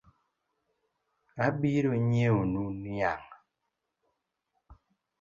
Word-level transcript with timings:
Abironyieonu 1.45 2.63
niang’ 2.81 3.27